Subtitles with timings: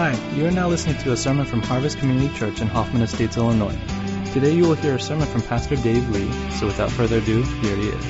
[0.00, 3.36] Hi, you are now listening to a sermon from Harvest Community Church in Hoffman Estates,
[3.36, 3.78] Illinois.
[4.32, 7.76] Today you will hear a sermon from Pastor Dave Lee, so without further ado, here
[7.76, 8.04] he is.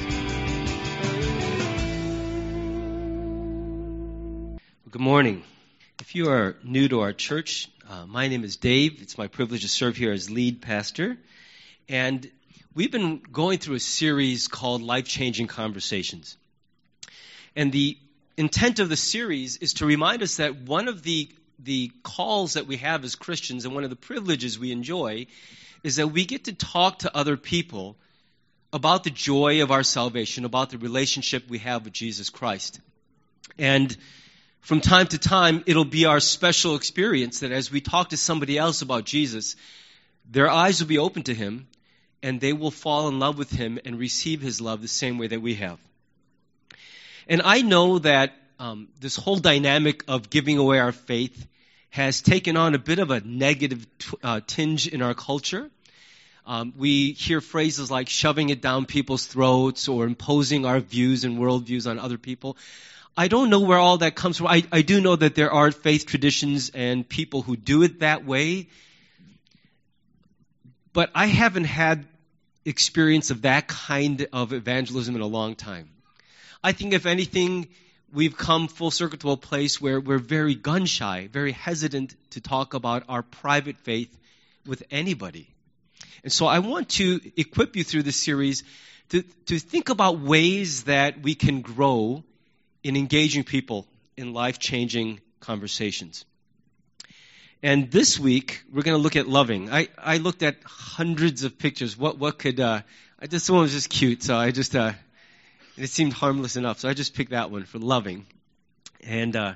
[4.89, 5.43] Good morning.
[5.99, 9.03] If you are new to our church, uh, my name is Dave.
[9.03, 11.19] It's my privilege to serve here as lead pastor.
[11.89, 12.31] And
[12.73, 16.37] we've been going through a series called Life Changing Conversations.
[17.57, 17.99] And the
[18.37, 21.29] intent of the series is to remind us that one of the
[21.63, 25.27] the calls that we have as Christians and one of the privileges we enjoy
[25.83, 27.97] is that we get to talk to other people
[28.73, 32.81] about the joy of our salvation, about the relationship we have with Jesus Christ.
[33.59, 33.97] And
[34.61, 38.59] from time to time, it'll be our special experience that as we talk to somebody
[38.59, 39.57] else about Jesus,
[40.31, 41.67] their eyes will be open to him
[42.23, 45.27] and they will fall in love with him and receive his love the same way
[45.27, 45.79] that we have.
[47.27, 51.49] And I know that um, this whole dynamic of giving away our faith
[51.89, 55.71] has taken on a bit of a negative t- uh, tinge in our culture.
[56.47, 61.39] Um, we hear phrases like shoving it down people's throats or imposing our views and
[61.39, 62.59] worldviews on other people.
[63.17, 64.47] I don't know where all that comes from.
[64.47, 68.27] I, I do know that there are faith traditions and people who do it that
[68.27, 68.69] way.
[70.93, 72.07] But I haven't had
[72.67, 75.89] experience of that kind of evangelism in a long time.
[76.63, 77.69] I think, if anything,
[78.13, 82.41] we've come full circle to a place where we're very gun shy, very hesitant to
[82.41, 84.17] talk about our private faith
[84.67, 85.49] with anybody.
[86.23, 88.65] And so I want to equip you through this series
[89.11, 92.23] to, to think about ways that we can grow
[92.83, 93.87] in engaging people
[94.17, 96.25] in life changing conversations.
[97.63, 99.71] And this week, we're going to look at loving.
[99.71, 101.97] I, I looked at hundreds of pictures.
[101.97, 102.81] What, what could, uh,
[103.21, 104.93] this one was just cute, so I just, uh,
[105.81, 108.27] it seemed harmless enough, so I just picked that one for loving.
[109.03, 109.55] And, uh,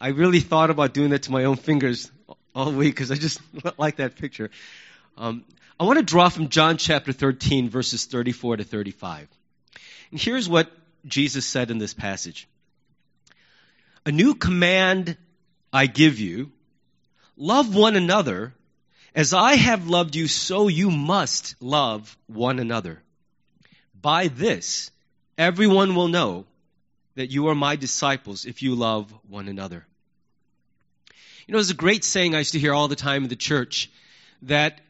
[0.00, 2.10] I really thought about doing that to my own fingers
[2.54, 3.40] all week because I just
[3.78, 4.50] like that picture.
[5.16, 5.44] Um,
[5.80, 9.28] I want to draw from John chapter 13, verses 34 to 35.
[10.12, 10.70] And here's what
[11.04, 12.46] Jesus said in this passage
[14.06, 15.16] A new command
[15.72, 16.52] I give you
[17.38, 18.52] Love one another.
[19.14, 23.00] As I have loved you, so you must love one another.
[24.00, 24.90] By this,
[25.38, 26.44] everyone will know
[27.14, 29.86] that you are my disciples if you love one another.
[31.46, 33.36] You know, there's a great saying I used to hear all the time in the
[33.36, 33.90] church
[34.42, 34.80] that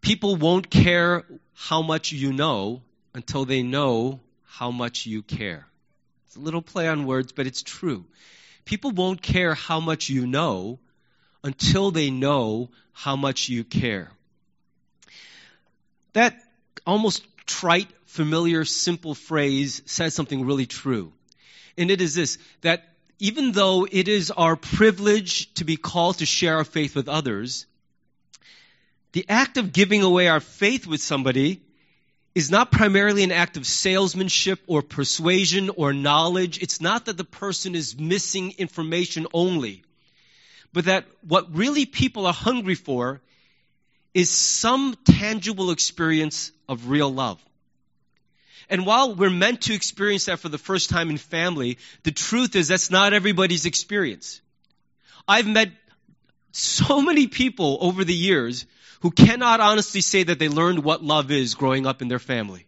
[0.00, 2.80] people won't care how much you know
[3.14, 5.66] until they know how much you care.
[6.26, 8.04] It's a little play on words, but it's true.
[8.64, 10.78] People won't care how much you know
[11.44, 14.10] until they know how much you care.
[16.14, 16.40] That
[16.86, 21.12] almost trite, familiar, simple phrase says something really true.
[21.76, 22.84] And it is this that
[23.18, 27.66] even though it is our privilege to be called to share our faith with others,
[29.12, 31.62] the act of giving away our faith with somebody
[32.34, 36.62] is not primarily an act of salesmanship or persuasion or knowledge.
[36.62, 39.82] It's not that the person is missing information only
[40.76, 43.22] but that what really people are hungry for
[44.12, 47.42] is some tangible experience of real love.
[48.68, 52.56] And while we're meant to experience that for the first time in family, the truth
[52.56, 54.40] is that's not everybody's experience.
[55.28, 55.70] I've met
[56.52, 58.66] so many people over the years
[59.00, 62.66] who cannot honestly say that they learned what love is growing up in their family.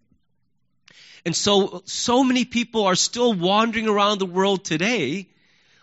[1.25, 5.29] And so, so many people are still wandering around the world today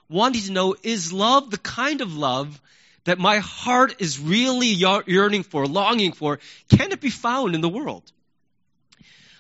[0.10, 2.62] wanting to know is love the kind of love
[3.06, 6.40] that my heart is really yearning for, longing for?
[6.70, 8.12] Can it be found in the world?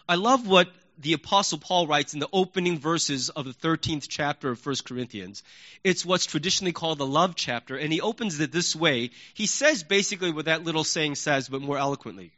[0.07, 4.51] I love what the apostle Paul writes in the opening verses of the 13th chapter
[4.51, 5.43] of 1 Corinthians.
[5.83, 9.09] It's what's traditionally called the love chapter, and he opens it this way.
[9.33, 12.31] He says basically what that little saying says, but more eloquently.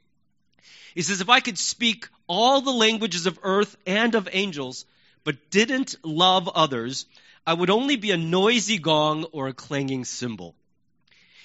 [0.96, 4.86] He says, if I could speak all the languages of earth and of angels,
[5.24, 7.06] but didn't love others,
[7.46, 10.56] I would only be a noisy gong or a clanging cymbal.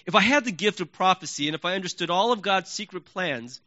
[0.07, 3.05] If I had the gift of prophecy, and if I understood all of God's secret
[3.07, 3.61] plans,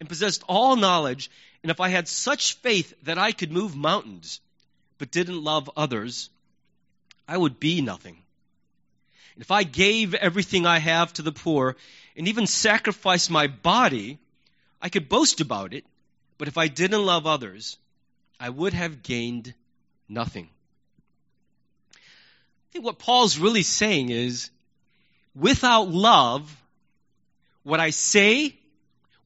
[0.00, 1.30] and possessed all knowledge,
[1.62, 4.40] and if I had such faith that I could move mountains,
[4.98, 6.30] but didn't love others,
[7.28, 8.16] I would be nothing.
[9.34, 11.76] And if I gave everything I have to the poor,
[12.16, 14.18] and even sacrificed my body,
[14.80, 15.84] I could boast about it,
[16.38, 17.78] but if I didn't love others,
[18.38, 19.54] I would have gained
[20.08, 20.48] nothing
[22.66, 24.50] I think what Paul's really saying is
[25.34, 26.54] without love,
[27.62, 28.54] what I say,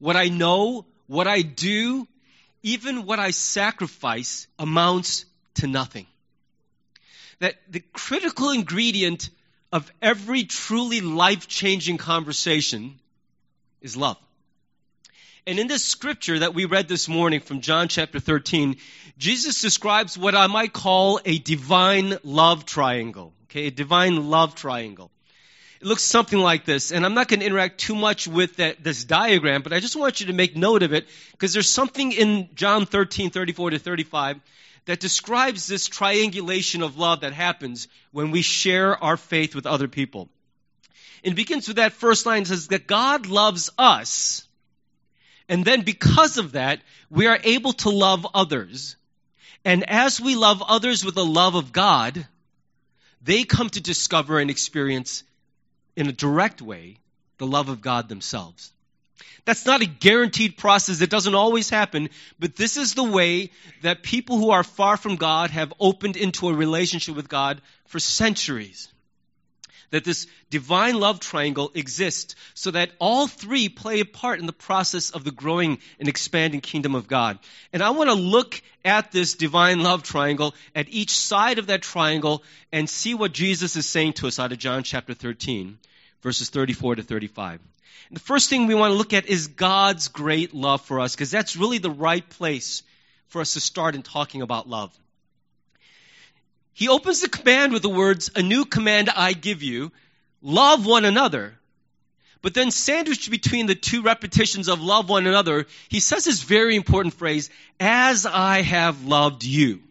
[0.01, 2.07] what I know, what I do,
[2.63, 5.25] even what I sacrifice amounts
[5.55, 6.07] to nothing.
[7.39, 9.29] That the critical ingredient
[9.71, 12.99] of every truly life changing conversation
[13.81, 14.17] is love.
[15.45, 18.77] And in this scripture that we read this morning from John chapter 13,
[19.19, 23.33] Jesus describes what I might call a divine love triangle.
[23.45, 25.11] Okay, a divine love triangle.
[25.81, 28.83] It looks something like this, and I'm not going to interact too much with that,
[28.83, 32.11] this diagram, but I just want you to make note of it because there's something
[32.11, 34.39] in John 13, 34 to 35
[34.85, 39.87] that describes this triangulation of love that happens when we share our faith with other
[39.87, 40.29] people.
[41.23, 44.47] It begins with that first line says that God loves us
[45.51, 46.79] and then because of that,
[47.09, 48.95] we are able to love others.
[49.65, 52.25] And as we love others with the love of God,
[53.21, 55.25] they come to discover and experience
[55.95, 56.97] in a direct way
[57.37, 58.71] the love of God themselves.
[59.45, 61.01] That's not a guaranteed process.
[61.01, 62.09] It doesn't always happen,
[62.39, 63.51] but this is the way
[63.81, 67.99] that people who are far from God have opened into a relationship with God for
[67.99, 68.90] centuries
[69.91, 74.53] that this divine love triangle exists so that all three play a part in the
[74.53, 77.37] process of the growing and expanding kingdom of God.
[77.71, 81.81] And I want to look at this divine love triangle, at each side of that
[81.81, 85.77] triangle, and see what Jesus is saying to us out of John chapter 13,
[86.21, 87.59] verses 34 to 35.
[88.09, 91.15] And the first thing we want to look at is God's great love for us,
[91.15, 92.83] because that's really the right place
[93.27, 94.97] for us to start in talking about love.
[96.73, 99.91] He opens the command with the words, A new command I give you
[100.41, 101.57] love one another.
[102.41, 106.75] But then, sandwiched between the two repetitions of love one another, he says this very
[106.75, 109.81] important phrase, As I have loved you.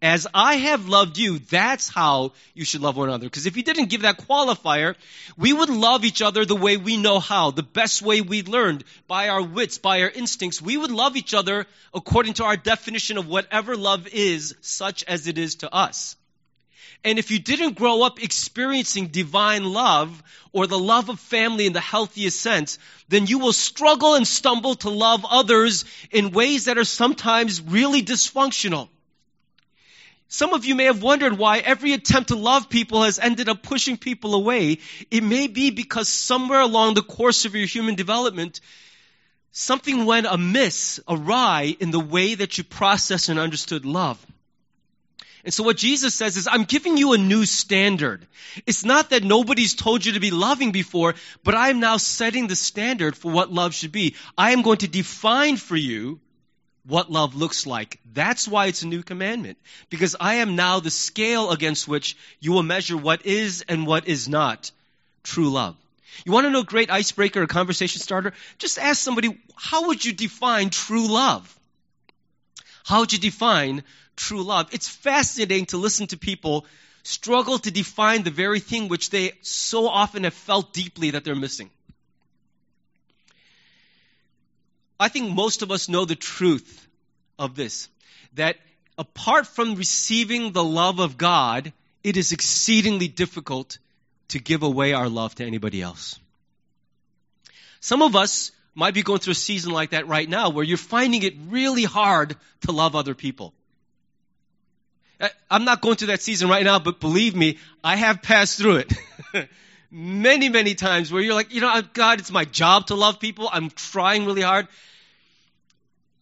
[0.00, 3.26] As I have loved you, that's how you should love one another.
[3.26, 4.94] Because if he didn't give that qualifier,
[5.36, 8.84] we would love each other the way we know how, the best way we learned,
[9.08, 10.62] by our wits, by our instincts.
[10.62, 15.26] We would love each other according to our definition of whatever love is, such as
[15.26, 16.14] it is to us.
[17.02, 20.22] And if you didn't grow up experiencing divine love
[20.52, 22.78] or the love of family in the healthiest sense,
[23.08, 28.02] then you will struggle and stumble to love others in ways that are sometimes really
[28.02, 28.88] dysfunctional.
[30.28, 33.62] Some of you may have wondered why every attempt to love people has ended up
[33.62, 34.78] pushing people away.
[35.10, 38.60] It may be because somewhere along the course of your human development,
[39.52, 44.24] something went amiss, awry in the way that you processed and understood love.
[45.44, 48.26] And so what Jesus says is, I'm giving you a new standard.
[48.66, 52.48] It's not that nobody's told you to be loving before, but I am now setting
[52.48, 54.14] the standard for what love should be.
[54.36, 56.20] I am going to define for you
[56.88, 58.00] what love looks like.
[58.14, 59.58] That's why it's a new commandment.
[59.90, 64.08] Because I am now the scale against which you will measure what is and what
[64.08, 64.70] is not
[65.22, 65.76] true love.
[66.24, 68.32] You want to know a great icebreaker, a conversation starter?
[68.56, 71.54] Just ask somebody, how would you define true love?
[72.84, 73.84] How would you define
[74.16, 74.68] true love?
[74.72, 76.66] It's fascinating to listen to people
[77.02, 81.34] struggle to define the very thing which they so often have felt deeply that they're
[81.34, 81.70] missing.
[85.00, 86.86] I think most of us know the truth
[87.38, 87.88] of this
[88.34, 88.56] that
[88.96, 91.72] apart from receiving the love of God,
[92.02, 93.78] it is exceedingly difficult
[94.28, 96.18] to give away our love to anybody else.
[97.80, 100.76] Some of us might be going through a season like that right now where you're
[100.76, 103.52] finding it really hard to love other people.
[105.20, 108.58] Uh, I'm not going through that season right now, but believe me, I have passed
[108.58, 108.92] through it.
[109.90, 113.48] many, many times where you're like, you know, God, it's my job to love people.
[113.50, 114.68] I'm trying really hard.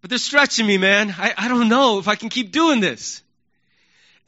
[0.00, 1.14] But they're stretching me, man.
[1.16, 3.22] I, I don't know if I can keep doing this.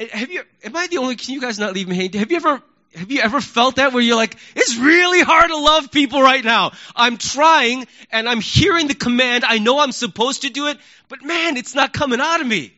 [0.01, 2.19] Eh, have you, am I the only, can you guys not leave me hanging?
[2.19, 2.63] Have you ever,
[2.95, 6.45] have you ever felt that where you're like, it's really hard to love people right
[6.45, 6.73] now.
[6.97, 9.45] I'm trying and I'm hearing the command.
[9.45, 10.79] I know I'm supposed to do it,
[11.09, 12.73] but man, it's not coming out of me.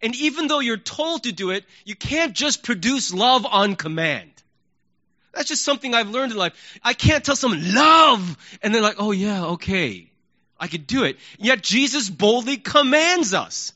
[0.00, 4.30] And even though you're told to do it, you can't just produce love on command.
[5.36, 6.78] That's just something I've learned in life.
[6.82, 10.10] I can't tell someone love and they're like, oh yeah, okay.
[10.58, 11.18] I could do it.
[11.38, 13.74] Yet Jesus boldly commands us.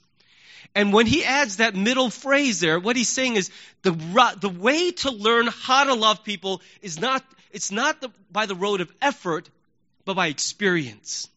[0.75, 3.50] And when he adds that middle phrase there, what he's saying is
[3.83, 3.90] the,
[4.40, 8.55] the way to learn how to love people is not, it's not the, by the
[8.55, 9.50] road of effort,
[10.07, 11.29] but by experience.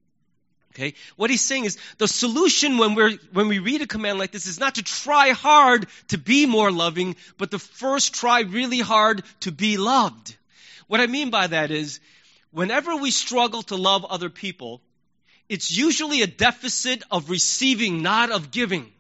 [0.74, 0.96] Okay?
[1.16, 4.48] What he's saying is the solution when we're, when we read a command like this
[4.48, 9.24] is not to try hard to be more loving, but to first try really hard
[9.42, 10.36] to be loved.
[10.88, 12.00] What I mean by that is,
[12.52, 14.82] whenever we struggle to love other people,
[15.48, 18.92] it's usually a deficit of receiving, not of giving.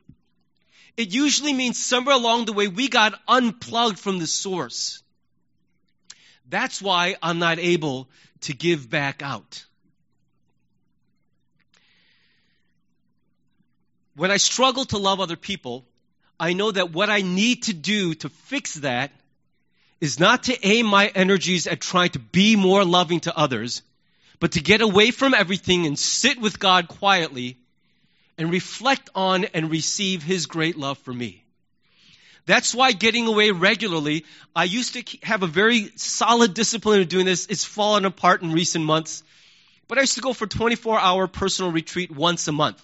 [0.95, 5.01] It usually means somewhere along the way we got unplugged from the source.
[6.47, 8.09] That's why I'm not able
[8.41, 9.65] to give back out.
[14.15, 15.85] When I struggle to love other people,
[16.39, 19.11] I know that what I need to do to fix that
[20.01, 23.81] is not to aim my energies at trying to be more loving to others,
[24.39, 27.57] but to get away from everything and sit with God quietly
[28.37, 31.43] and reflect on and receive His great love for me.
[32.45, 37.25] That's why getting away regularly, I used to have a very solid discipline of doing
[37.25, 37.45] this.
[37.45, 39.23] It's fallen apart in recent months.
[39.87, 42.81] But I used to go for 24 hour personal retreat once a month.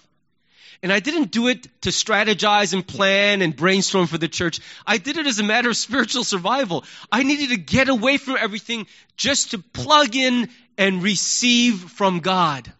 [0.82, 4.60] And I didn't do it to strategize and plan and brainstorm for the church.
[4.86, 6.84] I did it as a matter of spiritual survival.
[7.12, 8.86] I needed to get away from everything
[9.16, 10.48] just to plug in
[10.78, 12.72] and receive from God.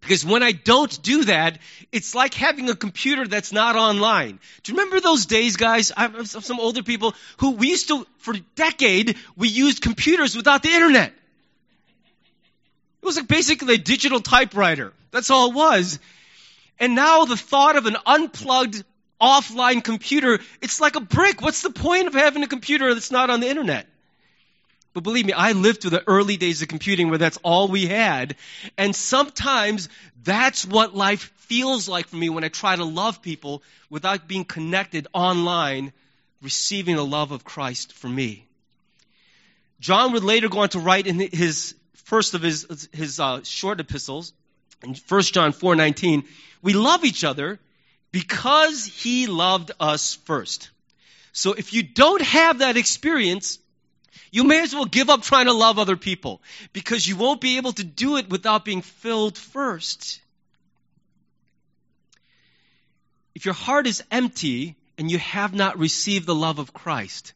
[0.00, 1.58] Because when I don't do that,
[1.90, 4.38] it's like having a computer that's not online.
[4.62, 5.92] Do you remember those days, guys?
[5.96, 10.36] I have some older people who we used to, for a decade, we used computers
[10.36, 11.10] without the internet.
[11.10, 14.92] It was like basically a digital typewriter.
[15.10, 15.98] That's all it was.
[16.78, 18.84] And now the thought of an unplugged
[19.20, 21.40] offline computer, it's like a brick.
[21.40, 23.86] What's the point of having a computer that's not on the internet?
[24.92, 27.86] But believe me, I lived through the early days of computing where that's all we
[27.86, 28.36] had.
[28.78, 29.88] And sometimes
[30.22, 34.44] that's what life feels like for me when I try to love people without being
[34.44, 35.92] connected online,
[36.42, 38.46] receiving the love of Christ for me.
[39.80, 43.80] John would later go on to write in his first of his, his uh, short
[43.80, 44.32] epistles,
[44.84, 46.24] in 1 John 4:19,
[46.62, 47.58] we love each other
[48.12, 50.70] because he loved us first.
[51.32, 53.58] So if you don't have that experience,
[54.30, 56.40] you may as well give up trying to love other people
[56.72, 60.20] because you won't be able to do it without being filled first.
[63.34, 67.32] If your heart is empty and you have not received the love of Christ,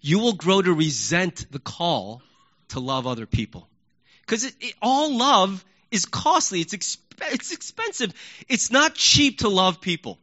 [0.00, 2.22] you will grow to resent the call
[2.68, 3.68] to love other people.
[4.22, 4.50] Because
[4.80, 6.60] all love is costly.
[6.60, 6.98] It's, exp-
[7.32, 8.12] it's expensive.
[8.48, 10.18] It's not cheap to love people.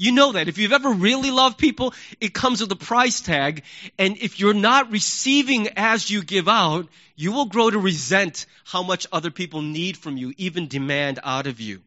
[0.00, 0.46] You know that.
[0.48, 3.64] If you've ever really loved people, it comes with a price tag.
[3.98, 6.86] And if you're not receiving as you give out,
[7.16, 11.48] you will grow to resent how much other people need from you, even demand out
[11.48, 11.80] of you.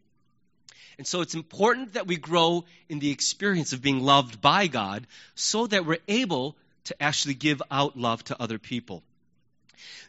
[0.97, 5.07] And so it's important that we grow in the experience of being loved by God
[5.33, 9.03] so that we're able to actually give out love to other people.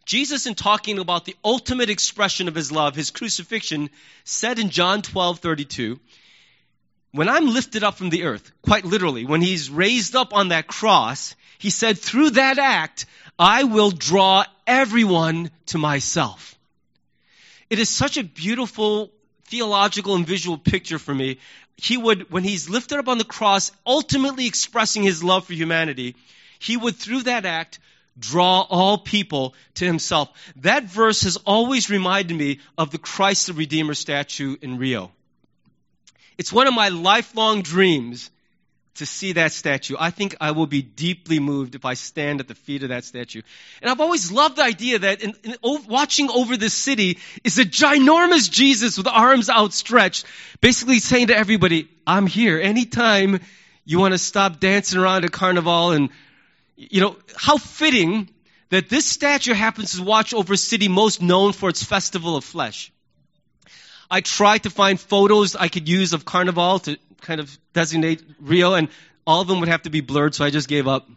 [0.04, 3.90] Jesus, in talking about the ultimate expression of his love, his crucifixion,
[4.24, 6.00] said in John 12 32,
[7.12, 10.66] when I'm lifted up from the earth, quite literally, when he's raised up on that
[10.66, 13.06] cross, he said, through that act,
[13.38, 16.58] I will draw everyone to myself.
[17.70, 19.12] It is such a beautiful
[19.44, 21.38] theological and visual picture for me.
[21.76, 26.16] He would, when he's lifted up on the cross, ultimately expressing his love for humanity,
[26.58, 27.78] he would, through that act,
[28.18, 30.30] draw all people to himself.
[30.56, 35.12] That verse has always reminded me of the Christ the Redeemer statue in Rio.
[36.38, 38.30] It's one of my lifelong dreams
[38.96, 39.96] to see that statue.
[39.98, 43.04] I think I will be deeply moved if I stand at the feet of that
[43.04, 43.40] statue.
[43.80, 47.64] And I've always loved the idea that in, in, watching over this city is a
[47.64, 50.26] ginormous Jesus with arms outstretched,
[50.60, 53.40] basically saying to everybody, I'm here anytime
[53.84, 56.10] you want to stop dancing around a carnival and,
[56.90, 58.28] you know, how fitting
[58.70, 62.44] that this statue happens to watch over a city most known for its festival of
[62.44, 62.90] flesh.
[64.10, 68.74] I tried to find photos I could use of Carnival to kind of designate Rio,
[68.74, 68.88] and
[69.26, 71.08] all of them would have to be blurred, so I just gave up.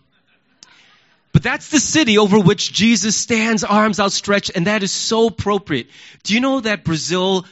[1.31, 5.88] But that's the city over which Jesus stands, arms outstretched, and that is so appropriate.
[6.24, 7.45] Do you know that Brazil,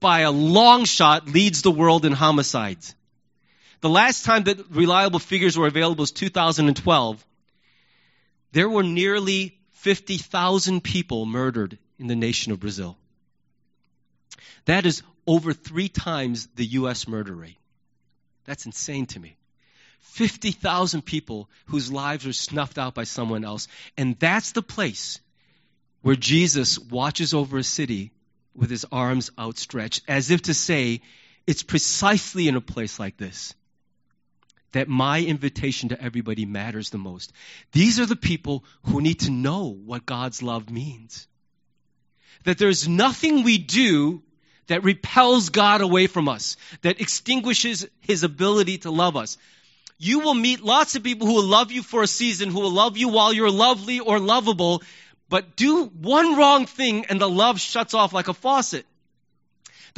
[0.00, 2.94] by a long shot, leads the world in homicides?
[3.80, 7.24] The last time that reliable figures were available was 2012.
[8.52, 12.96] There were nearly 50,000 people murdered in the nation of Brazil.
[14.64, 17.06] That is over three times the U.S.
[17.06, 17.58] murder rate.
[18.44, 19.36] That's insane to me.
[20.00, 23.68] 50,000 people whose lives are snuffed out by someone else.
[23.96, 25.20] And that's the place
[26.02, 28.12] where Jesus watches over a city
[28.54, 31.02] with his arms outstretched, as if to say,
[31.46, 33.54] it's precisely in a place like this
[34.72, 37.32] that my invitation to everybody matters the most.
[37.72, 41.26] These are the people who need to know what God's love means.
[42.44, 44.22] That there's nothing we do
[44.66, 49.38] that repels God away from us, that extinguishes his ability to love us.
[49.98, 52.70] You will meet lots of people who will love you for a season, who will
[52.70, 54.82] love you while you're lovely or lovable,
[55.28, 58.86] but do one wrong thing and the love shuts off like a faucet.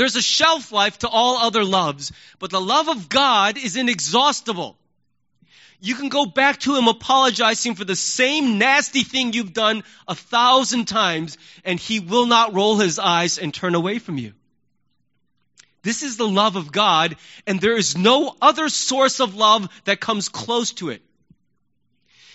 [0.00, 4.78] There's a shelf life to all other loves, but the love of God is inexhaustible.
[5.78, 10.14] You can go back to him apologizing for the same nasty thing you've done a
[10.14, 14.33] thousand times, and he will not roll his eyes and turn away from you.
[15.83, 17.16] This is the love of God,
[17.47, 21.02] and there is no other source of love that comes close to it.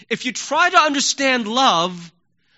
[0.08, 2.12] If you try to understand love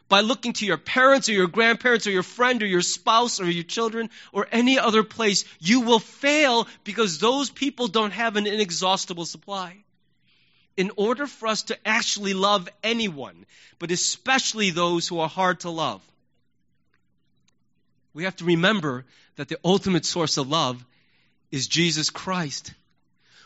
[0.09, 3.49] by looking to your parents or your grandparents or your friend or your spouse or
[3.49, 8.47] your children or any other place, you will fail because those people don't have an
[8.47, 9.75] inexhaustible supply.
[10.77, 13.45] In order for us to actually love anyone,
[13.79, 16.01] but especially those who are hard to love,
[18.13, 20.83] we have to remember that the ultimate source of love
[21.51, 22.73] is Jesus Christ,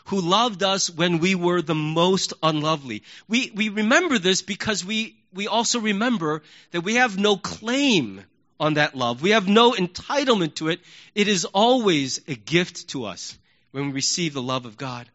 [0.06, 3.02] who loved us when we were the most unlovely.
[3.28, 8.22] We, we remember this because we, we also remember that we have no claim
[8.60, 9.22] on that love.
[9.22, 10.80] We have no entitlement to it.
[11.14, 13.36] It is always a gift to us
[13.72, 15.08] when we receive the love of God.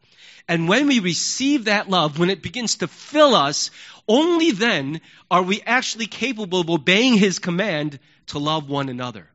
[0.47, 3.69] And when we receive that love, when it begins to fill us,
[4.07, 9.27] only then are we actually capable of obeying His command to love one another.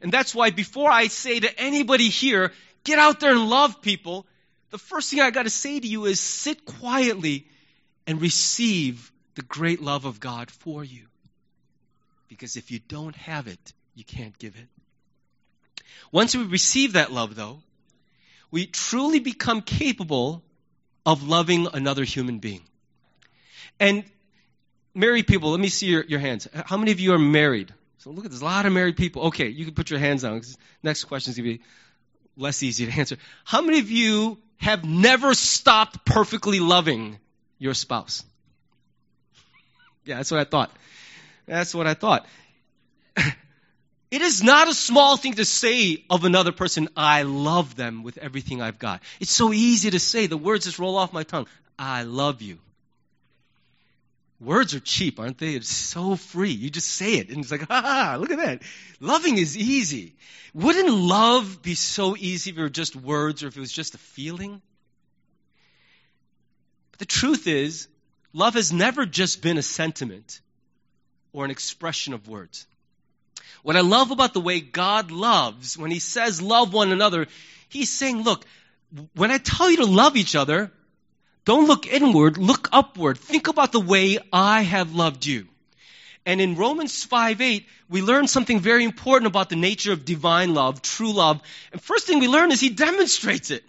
[0.00, 2.52] And that's why before I say to anybody here,
[2.82, 4.26] get out there and love people,
[4.70, 7.46] the first thing I got to say to you is sit quietly
[8.06, 11.06] and receive the great love of God for you.
[12.28, 14.68] Because if you don't have it, you can't give it.
[16.10, 17.60] Once we receive that love, though,
[18.50, 20.42] we truly become capable
[21.04, 22.62] of loving another human being.
[23.80, 24.04] And
[24.94, 26.48] married people, let me see your, your hands.
[26.52, 27.72] How many of you are married?
[27.98, 29.22] So look at this, a lot of married people.
[29.28, 30.40] Okay, you can put your hands down.
[30.82, 31.64] Next question is going to be
[32.36, 33.16] less easy to answer.
[33.44, 37.18] How many of you have never stopped perfectly loving
[37.58, 38.24] your spouse?
[40.04, 40.70] Yeah, that's what I thought.
[41.46, 42.26] That's what I thought.
[44.12, 48.18] It is not a small thing to say of another person, I love them with
[48.18, 49.02] everything I've got.
[49.20, 50.26] It's so easy to say.
[50.26, 51.46] The words just roll off my tongue.
[51.78, 52.58] I love you.
[54.38, 55.54] Words are cheap, aren't they?
[55.54, 56.50] It's so free.
[56.50, 58.62] You just say it, and it's like, ha, look at that.
[59.00, 60.14] Loving is easy.
[60.52, 63.94] Wouldn't love be so easy if it were just words or if it was just
[63.94, 64.60] a feeling?
[66.90, 67.88] But the truth is,
[68.32, 70.40] love has never just been a sentiment
[71.32, 72.66] or an expression of words.
[73.62, 77.26] What I love about the way God loves, when He says love one another,
[77.68, 78.44] He's saying, look,
[79.14, 80.70] when I tell you to love each other,
[81.44, 83.18] don't look inward, look upward.
[83.18, 85.46] Think about the way I have loved you.
[86.24, 90.54] And in Romans 5 8, we learn something very important about the nature of divine
[90.54, 91.42] love, true love.
[91.72, 93.64] And first thing we learn is he demonstrates it.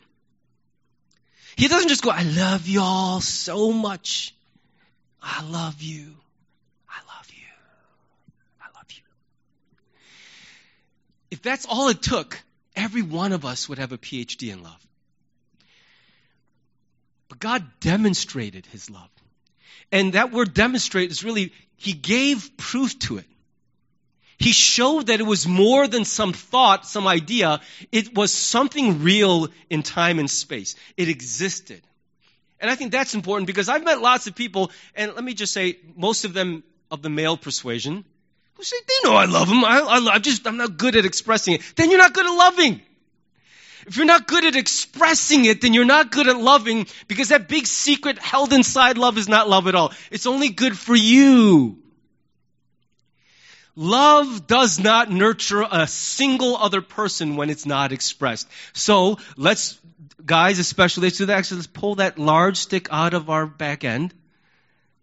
[1.56, 4.36] He doesn't just go, I love y'all so much.
[5.24, 6.14] I love you.
[6.90, 7.46] I love you.
[8.62, 9.02] I love you.
[11.32, 12.38] If that's all it took,
[12.76, 14.88] every one of us would have a PhD in love.
[17.30, 19.10] But God demonstrated his love.
[19.92, 23.26] And that word demonstrate is really, he gave proof to it.
[24.38, 27.62] He showed that it was more than some thought, some idea.
[27.92, 30.76] It was something real in time and space.
[30.98, 31.82] It existed.
[32.60, 35.54] And I think that's important because I've met lots of people, and let me just
[35.54, 38.06] say, most of them of the male persuasion,
[38.54, 39.66] who say, they know I love them.
[39.66, 41.62] I, I, I just, I'm not good at expressing it.
[41.76, 42.82] Then you're not good at loving.
[43.86, 47.50] If you're not good at expressing it, then you're not good at loving because that
[47.50, 49.92] big secret held inside love is not love at all.
[50.10, 51.80] It's only good for you.
[53.76, 58.48] Love does not nurture a single other person when it's not expressed.
[58.74, 59.80] So let's,
[60.26, 61.38] guys especially, let's do that.
[61.38, 64.14] Actually, let's pull that large stick out of our back end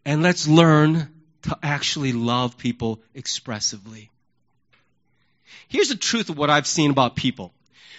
[0.04, 1.08] and let's learn
[1.42, 4.10] to actually love people expressively.
[5.68, 7.52] Here's the truth of what I've seen about people.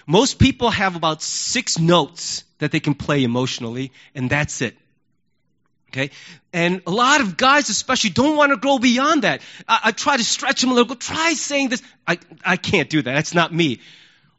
[0.08, 4.76] Most people have about six notes that they can play emotionally, and that's it.
[5.90, 6.12] Okay?
[6.54, 9.42] And a lot of guys, especially, don't want to grow beyond that.
[9.68, 10.96] I, I try to stretch them a little.
[10.96, 11.82] Try saying this.
[12.08, 13.14] I, I can't do that.
[13.14, 13.80] That's not me.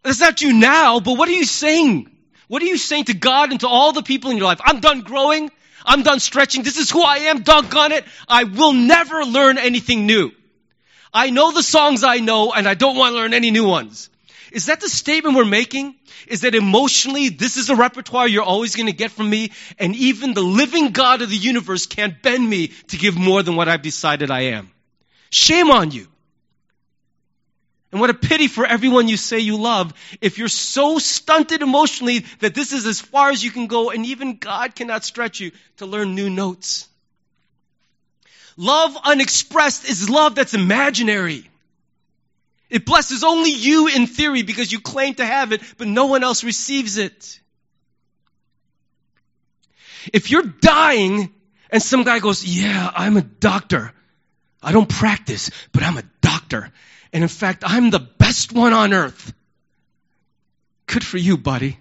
[0.02, 2.11] That's not you now, but what are you saying?
[2.52, 4.60] What are you saying to God and to all the people in your life?
[4.62, 5.50] I'm done growing.
[5.86, 6.62] I'm done stretching.
[6.62, 7.40] This is who I am.
[7.40, 8.04] Doggone it.
[8.28, 10.32] I will never learn anything new.
[11.14, 14.10] I know the songs I know, and I don't want to learn any new ones.
[14.52, 15.94] Is that the statement we're making?
[16.26, 19.96] Is that emotionally, this is a repertoire you're always going to get from me, and
[19.96, 23.70] even the living God of the universe can't bend me to give more than what
[23.70, 24.70] I've decided I am?
[25.30, 26.06] Shame on you.
[27.92, 32.20] And what a pity for everyone you say you love if you're so stunted emotionally
[32.40, 35.52] that this is as far as you can go, and even God cannot stretch you
[35.76, 36.88] to learn new notes.
[38.56, 41.48] Love unexpressed is love that's imaginary.
[42.70, 46.24] It blesses only you in theory because you claim to have it, but no one
[46.24, 47.40] else receives it.
[50.14, 51.30] If you're dying
[51.70, 53.92] and some guy goes, Yeah, I'm a doctor.
[54.62, 56.72] I don't practice, but I'm a doctor.
[57.12, 59.34] And in fact, I'm the best one on earth.
[60.86, 61.78] Good for you, buddy.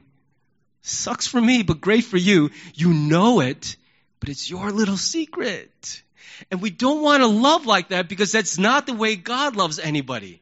[0.81, 2.51] Sucks for me, but great for you.
[2.73, 3.75] You know it,
[4.19, 6.01] but it's your little secret.
[6.49, 9.79] And we don't want to love like that because that's not the way God loves
[9.79, 10.41] anybody.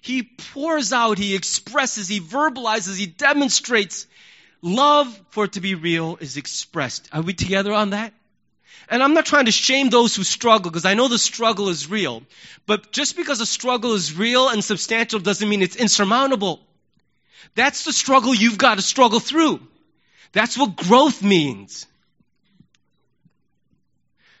[0.00, 4.06] He pours out, he expresses, he verbalizes, he demonstrates.
[4.60, 7.08] Love, for it to be real, is expressed.
[7.12, 8.12] Are we together on that?
[8.88, 11.88] And I'm not trying to shame those who struggle because I know the struggle is
[11.88, 12.22] real.
[12.66, 16.60] But just because a struggle is real and substantial doesn't mean it's insurmountable.
[17.54, 19.60] That's the struggle you've got to struggle through.
[20.32, 21.86] That's what growth means.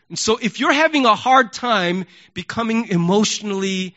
[0.08, 3.94] And so if you're having a hard time becoming emotionally,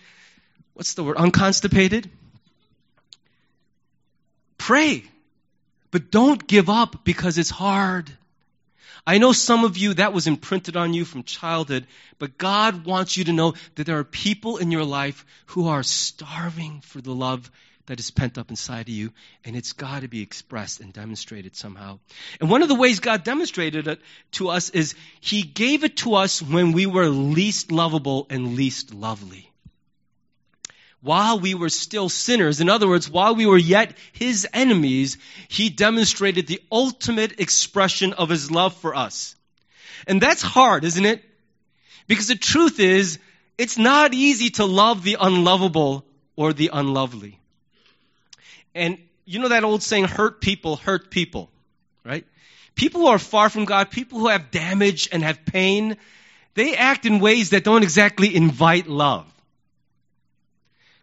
[0.74, 2.10] what's the word, unconstipated?
[4.58, 5.04] Pray.
[5.92, 8.12] But don't give up because it's hard.
[9.08, 11.88] I know some of you that was imprinted on you from childhood,
[12.20, 15.82] but God wants you to know that there are people in your life who are
[15.82, 17.50] starving for the love
[17.86, 19.14] that is pent up inside of you,
[19.46, 22.00] and it's got to be expressed and demonstrated somehow.
[22.42, 26.16] And one of the ways God demonstrated it to us is He gave it to
[26.16, 29.47] us when we were least lovable and least lovely.
[31.02, 35.70] While we were still sinners, in other words, while we were yet His enemies, He
[35.70, 39.36] demonstrated the ultimate expression of His love for us.
[40.08, 41.24] And that's hard, isn't it?
[42.08, 43.20] Because the truth is,
[43.58, 46.06] it's not easy to love the unlovable
[46.36, 47.40] or the unlovely.
[48.74, 51.50] And you know that old saying, hurt people hurt people,
[52.06, 52.26] right?
[52.76, 55.98] People who are far from God, people who have damage and have pain,
[56.54, 59.26] they act in ways that don't exactly invite love.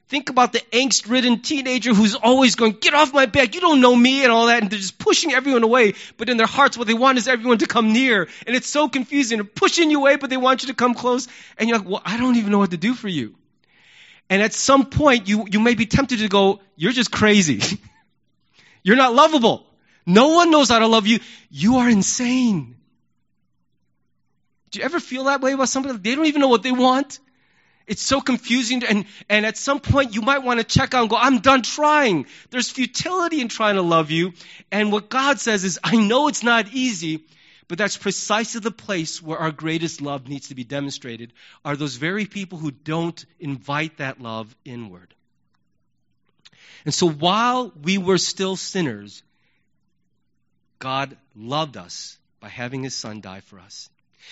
[0.08, 3.80] Think about the angst ridden teenager who's always going, get off my back, you don't
[3.80, 5.94] know me, and all that, and they're just pushing everyone away.
[6.18, 8.28] But in their hearts, what they want is everyone to come near.
[8.46, 9.38] And it's so confusing.
[9.38, 11.26] They're pushing you away, but they want you to come close.
[11.56, 13.34] And you're like, well, I don't even know what to do for you.
[14.28, 17.78] And at some point, you, you may be tempted to go, you're just crazy.
[18.86, 19.66] You're not lovable.
[20.04, 21.20] No one knows how to love you.
[21.50, 22.76] You are insane.
[24.70, 25.96] Do you ever feel that way about somebody?
[25.96, 27.18] They don't even know what they want.
[27.86, 28.82] It's so confusing.
[28.84, 31.62] And, and at some point, you might want to check out and go, I'm done
[31.62, 32.26] trying.
[32.50, 34.32] There's futility in trying to love you.
[34.72, 37.24] And what God says is, I know it's not easy,
[37.68, 41.32] but that's precisely the place where our greatest love needs to be demonstrated,
[41.64, 45.14] are those very people who don't invite that love inward.
[46.84, 49.22] And so while we were still sinners,
[50.78, 53.88] God loved us by having his son die for us.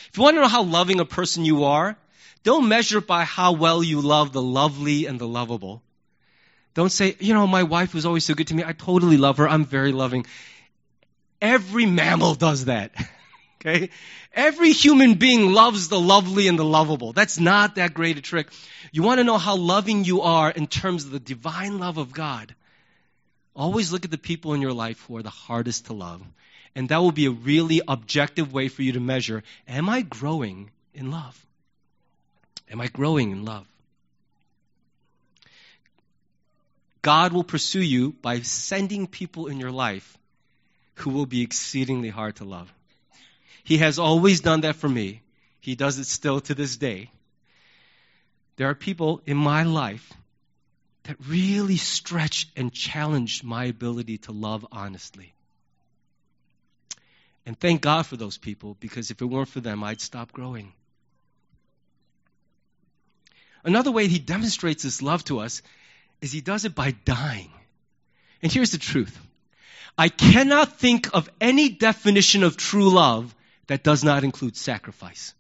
[0.09, 1.97] If you want to know how loving a person you are,
[2.43, 5.83] don't measure by how well you love the lovely and the lovable.
[6.75, 8.65] Don't say, you know, my wife was always so good to me.
[8.65, 9.49] I totally love her.
[9.49, 10.27] I'm very loving.
[11.41, 12.93] Every mammal does that.
[13.61, 13.91] okay?
[14.33, 17.13] Every human being loves the lovely and the lovable.
[17.13, 18.49] That's not that great a trick.
[18.91, 22.13] You want to know how loving you are in terms of the divine love of
[22.13, 22.55] God.
[23.55, 26.23] Always look at the people in your life who are the hardest to love.
[26.75, 30.71] And that will be a really objective way for you to measure am I growing
[30.95, 31.47] in love?
[32.73, 33.67] Am I growing in love?
[37.03, 40.17] God will pursue you by sending people in your life
[40.95, 42.73] who will be exceedingly hard to love.
[43.63, 45.21] He has always done that for me.
[45.61, 47.11] He does it still to this day.
[48.57, 50.13] There are people in my life
[51.05, 55.35] that really stretch and challenge my ability to love honestly.
[57.45, 60.73] And thank God for those people because if it weren't for them, I'd stop growing.
[63.65, 65.63] Another way he demonstrates his love to us
[66.21, 67.51] is he does it by dying.
[68.43, 69.19] And here's the truth
[69.97, 73.35] I cannot think of any definition of true love
[73.67, 75.35] that does not include sacrifice.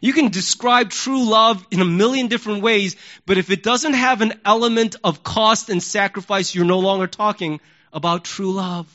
[0.00, 2.94] You can describe true love in a million different ways,
[3.26, 7.60] but if it doesn't have an element of cost and sacrifice, you're no longer talking
[7.92, 8.86] about true love.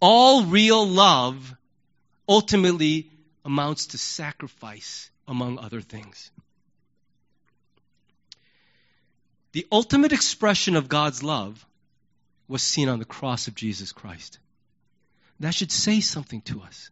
[0.00, 1.54] All real love
[2.28, 3.10] ultimately
[3.44, 6.30] amounts to sacrifice, among other things.
[9.52, 11.64] The ultimate expression of God's love
[12.48, 14.38] was seen on the cross of Jesus Christ.
[15.40, 16.90] That should say something to us.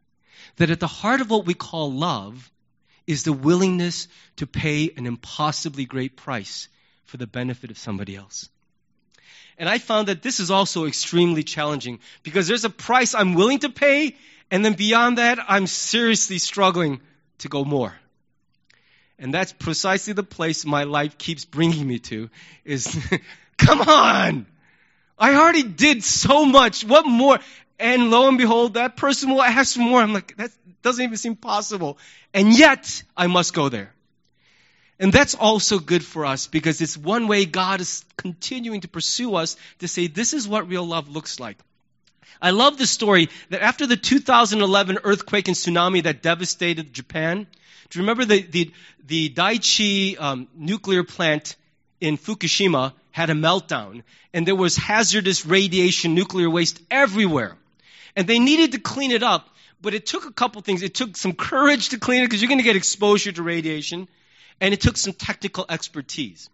[0.56, 2.50] That at the heart of what we call love
[3.06, 6.68] is the willingness to pay an impossibly great price
[7.04, 8.48] for the benefit of somebody else.
[9.58, 13.58] And I found that this is also extremely challenging because there's a price I'm willing
[13.60, 14.16] to pay,
[14.50, 17.00] and then beyond that, I'm seriously struggling
[17.38, 17.94] to go more.
[19.20, 22.30] And that's precisely the place my life keeps bringing me to
[22.64, 22.98] is,
[23.58, 24.46] come on!
[25.18, 26.82] I already did so much.
[26.84, 27.38] What more?
[27.78, 30.00] And lo and behold, that person will ask for more.
[30.00, 30.50] I'm like, that
[30.82, 31.98] doesn't even seem possible.
[32.32, 33.92] And yet, I must go there.
[34.98, 39.34] And that's also good for us because it's one way God is continuing to pursue
[39.34, 41.58] us to say, this is what real love looks like.
[42.40, 47.46] I love the story that after the 2011 earthquake and tsunami that devastated Japan,
[47.90, 48.72] do you remember the, the,
[49.06, 51.56] the Daiichi um, nuclear plant
[52.00, 57.56] in Fukushima had a meltdown and there was hazardous radiation, nuclear waste everywhere.
[58.14, 59.48] And they needed to clean it up,
[59.82, 60.82] but it took a couple things.
[60.82, 64.08] It took some courage to clean it because you're going to get exposure to radiation
[64.60, 66.48] and it took some technical expertise.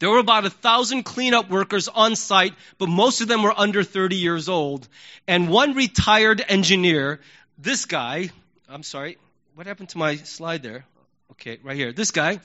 [0.00, 3.84] There were about a thousand cleanup workers on site, but most of them were under
[3.84, 4.88] 30 years old.
[5.28, 7.20] And one retired engineer,
[7.58, 8.30] this guy,
[8.68, 9.18] I'm sorry,
[9.54, 10.84] what happened to my slide there?
[11.32, 11.92] Okay, right here.
[11.92, 12.40] This guy,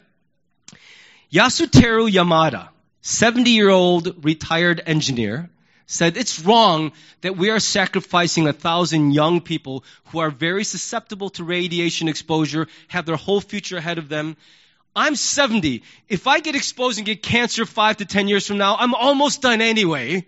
[1.32, 2.70] Yasuteru Yamada,
[3.02, 5.50] 70 year old retired engineer,
[5.86, 6.92] said it's wrong
[7.22, 12.68] that we are sacrificing a thousand young people who are very susceptible to radiation exposure,
[12.90, 14.36] have their whole future ahead of them.
[14.96, 15.84] I'm 70.
[16.10, 19.42] If I get exposed and get cancer five to 10 years from now, I'm almost
[19.42, 20.26] done anyway.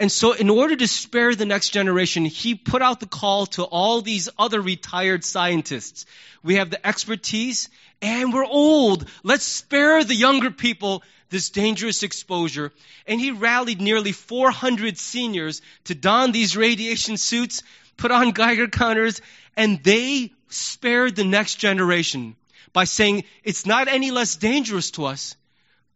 [0.00, 3.64] And so, in order to spare the next generation, he put out the call to
[3.64, 6.06] all these other retired scientists.
[6.42, 7.68] We have the expertise
[8.00, 9.08] and we're old.
[9.24, 12.72] Let's spare the younger people this dangerous exposure.
[13.06, 17.62] And he rallied nearly 400 seniors to don these radiation suits,
[17.96, 19.20] put on Geiger counters,
[19.56, 22.36] and they spared the next generation
[22.72, 25.36] by saying it's not any less dangerous to us,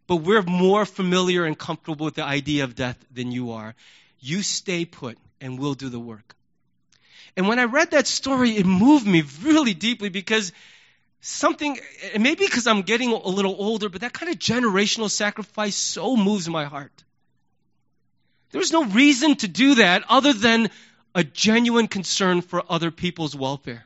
[0.06, 3.74] but we're more familiar and comfortable with the idea of death than you are.
[4.20, 6.34] You stay put and we'll do the work.
[7.36, 10.52] And when I read that story, it moved me really deeply because
[11.20, 11.78] something,
[12.18, 16.48] maybe because I'm getting a little older, but that kind of generational sacrifice so moves
[16.48, 16.92] my heart.
[18.50, 20.70] There's no reason to do that other than
[21.14, 23.84] a genuine concern for other people's welfare.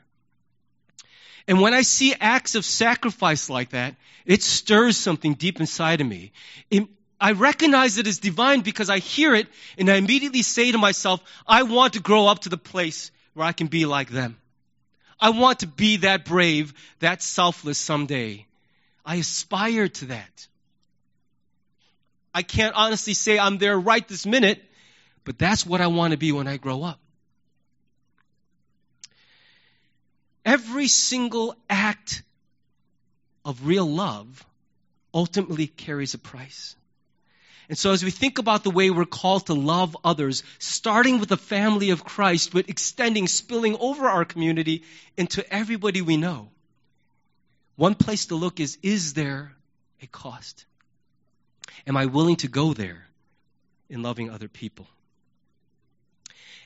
[1.49, 6.07] And when I see acts of sacrifice like that, it stirs something deep inside of
[6.07, 6.33] me.
[6.71, 6.89] It,
[7.21, 9.47] I recognize it as divine because I hear it
[9.79, 13.47] and I immediately say to myself, I want to grow up to the place where
[13.47, 14.37] I can be like them.
[15.21, 18.47] I want to be that brave, that selfless someday.
[19.05, 20.47] I aspire to that.
[22.35, 24.63] I can't honestly say I'm there right this minute,
[25.25, 27.01] but that's what I want to be when I grow up.
[30.47, 32.23] Every single act
[33.45, 34.47] of real love
[35.13, 36.77] ultimately carries a price.
[37.69, 41.31] And so, as we think about the way we're called to love others, starting with
[41.31, 44.85] the family of Christ, but extending, spilling over our community
[45.17, 46.49] into everybody we know,
[47.75, 49.53] one place to look is is there
[50.01, 50.65] a cost?
[51.89, 53.05] Am I willing to go there
[53.89, 54.87] in loving other people?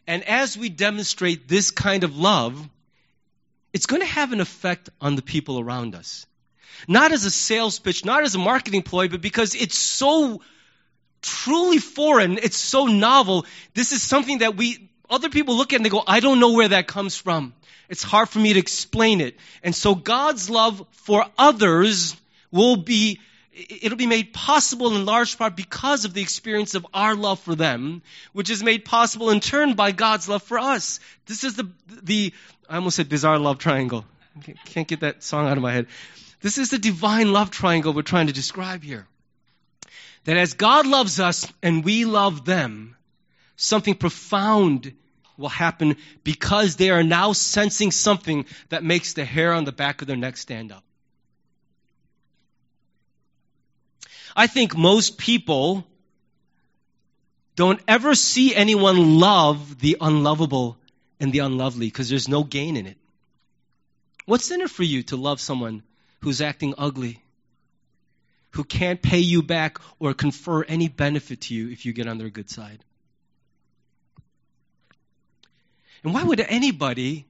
[0.07, 2.69] And as we demonstrate this kind of love,
[3.73, 6.27] it's going to have an effect on the people around us.
[6.89, 10.41] Not as a sales pitch, not as a marketing ploy, but because it's so
[11.23, 12.39] truly foreign.
[12.39, 13.47] It's so novel.
[13.75, 16.53] This is something that we, other people look at and they go, I don't know
[16.53, 17.55] where that comes from.
[17.89, 19.37] It's hard for me to explain it.
[19.63, 22.17] And so God's love for others
[22.51, 23.21] will be,
[23.53, 27.55] it'll be made possible in large part because of the experience of our love for
[27.55, 31.01] them, which is made possible in turn by God's love for us.
[31.27, 31.69] This is the,
[32.03, 32.33] the,
[32.69, 34.05] I almost said bizarre love triangle.
[34.67, 35.87] Can't get that song out of my head.
[36.41, 39.07] This is the divine love triangle we're trying to describe here
[40.25, 42.97] that as God loves us and we love them,
[43.57, 44.93] something profound
[45.37, 50.03] will happen because they are now sensing something that makes the hair on the back
[50.03, 50.85] of their neck stand up.
[54.37, 55.87] I think most people
[57.57, 60.79] don't ever see anyone love the unlovable
[61.19, 62.97] and the unlovely because there's no gain in it.
[64.27, 65.83] What's in it for you to love someone
[66.21, 67.23] who's acting ugly?
[68.51, 72.19] who can't pay you back or confer any benefit to you if you get on
[72.19, 72.85] their good side.
[76.03, 77.27] And why would anybody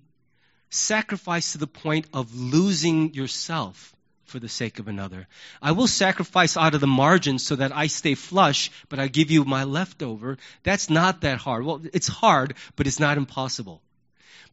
[0.71, 3.95] sacrifice to the point of losing yourself
[4.31, 5.27] for the sake of another?
[5.61, 9.31] I will sacrifice out of the margins so that I stay flush, but I give
[9.31, 10.39] you my leftover.
[10.63, 11.65] That's not that hard.
[11.65, 13.83] Well, it's hard, but it's not impossible.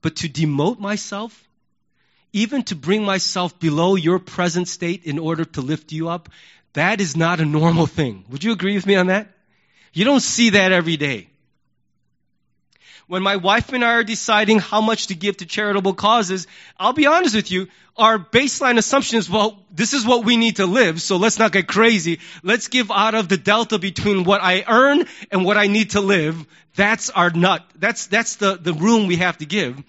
[0.01, 1.47] But to demote myself,
[2.33, 6.29] even to bring myself below your present state in order to lift you up,
[6.73, 8.25] that is not a normal thing.
[8.29, 9.29] Would you agree with me on that?
[9.93, 11.29] You don't see that every day.
[13.07, 16.45] When my wife and I are deciding how much to give to charitable causes,
[16.77, 20.57] I'll be honest with you, our baseline assumption is, well, this is what we need
[20.57, 22.19] to live, so let's not get crazy.
[22.43, 26.01] Let's give out of the delta between what I earn and what I need to
[26.01, 26.45] live.
[26.75, 27.63] That's our nut.
[27.75, 29.81] That's, that's the, the room we have to give.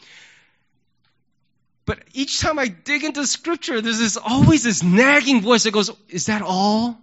[1.84, 5.90] But each time I dig into scripture, there's this always this nagging voice that goes,
[6.08, 6.96] Is that all?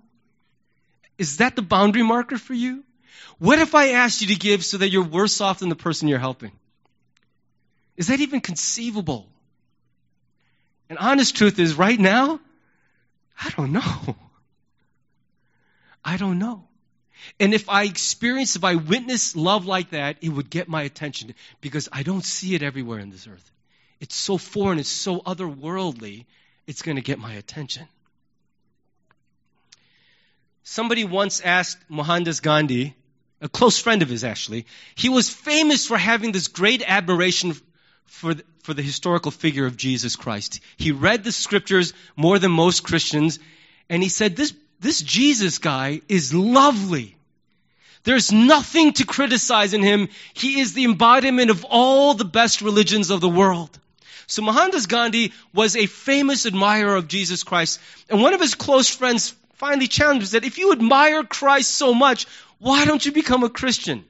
[1.17, 2.84] Is that the boundary marker for you?
[3.37, 6.07] What if I asked you to give so that you're worse off than the person
[6.07, 6.51] you're helping?
[7.97, 9.27] Is that even conceivable?
[10.89, 12.39] And honest truth is, right now,
[13.41, 14.15] I don't know.
[16.05, 16.63] I don't know.
[17.39, 21.33] And if I experience, if I witness love like that, it would get my attention
[21.59, 23.51] because I don't see it everywhere in this earth.
[23.99, 26.25] It's so foreign, it's so otherworldly,
[26.67, 27.87] it's going to get my attention.
[30.63, 32.95] Somebody once asked Mohandas Gandhi,
[33.41, 37.53] a close friend of his actually, he was famous for having this great admiration
[38.05, 40.61] for the, for the historical figure of Jesus Christ.
[40.77, 43.39] He read the scriptures more than most Christians,
[43.89, 47.15] and he said, This, this Jesus guy is lovely.
[48.03, 50.09] There's nothing to criticize in him.
[50.33, 53.77] He is the embodiment of all the best religions of the world.
[54.27, 58.89] So Mohandas Gandhi was a famous admirer of Jesus Christ, and one of his close
[58.89, 62.27] friends finally challenged him, said, if you admire Christ so much,
[62.59, 64.05] why don't you become a Christian?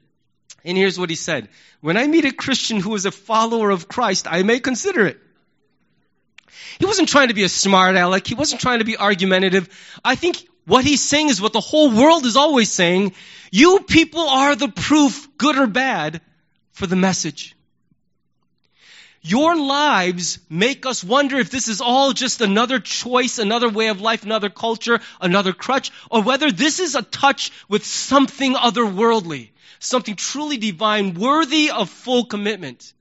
[0.64, 1.48] And here's what he said.
[1.80, 5.18] When I meet a Christian who is a follower of Christ, I may consider it.
[6.78, 8.26] He wasn't trying to be a smart aleck.
[8.26, 9.68] He wasn't trying to be argumentative.
[10.04, 13.12] I think what he's saying is what the whole world is always saying.
[13.50, 16.20] You people are the proof, good or bad,
[16.72, 17.55] for the message.
[19.28, 24.00] Your lives make us wonder if this is all just another choice, another way of
[24.00, 30.16] life, another culture, another crutch, or whether this is a touch with something otherworldly something
[30.16, 32.92] truly divine, worthy of full commitment.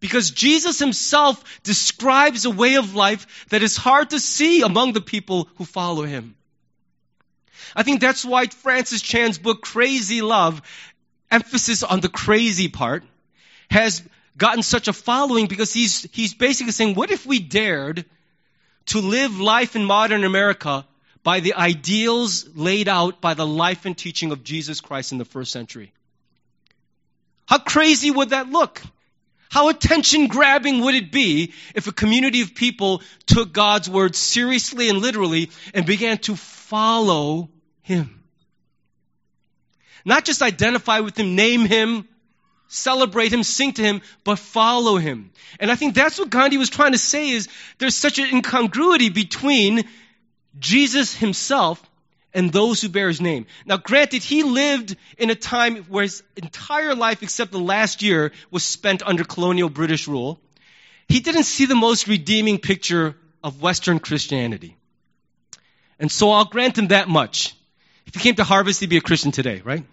[0.00, 5.00] Because Jesus himself describes a way of life that is hard to see among the
[5.00, 6.34] people who follow him.
[7.76, 10.60] I think that's why Francis Chan's book, Crazy Love,
[11.30, 13.04] emphasis on the crazy part,
[13.70, 14.02] has
[14.36, 18.04] gotten such a following because he's, he's basically saying, what if we dared
[18.86, 20.84] to live life in modern America
[21.22, 25.24] by the ideals laid out by the life and teaching of Jesus Christ in the
[25.24, 25.92] first century.
[27.46, 28.82] How crazy would that look?
[29.50, 34.88] How attention grabbing would it be if a community of people took God's word seriously
[34.88, 37.50] and literally and began to follow
[37.82, 38.22] Him?
[40.04, 42.08] Not just identify with Him, name Him,
[42.72, 45.30] celebrate Him, sing to Him, but follow Him.
[45.60, 49.10] And I think that's what Gandhi was trying to say is there's such an incongruity
[49.10, 49.84] between
[50.58, 51.82] Jesus himself
[52.34, 53.46] and those who bear his name.
[53.66, 58.32] Now, granted, he lived in a time where his entire life, except the last year,
[58.50, 60.40] was spent under colonial British rule.
[61.08, 64.76] He didn't see the most redeeming picture of Western Christianity.
[65.98, 67.54] And so I'll grant him that much.
[68.06, 69.84] If he came to Harvest, he'd be a Christian today, right?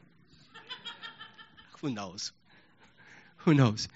[1.82, 2.32] Who knows?
[3.40, 3.88] Who knows?